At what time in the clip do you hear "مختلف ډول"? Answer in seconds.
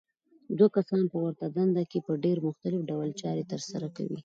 2.47-3.09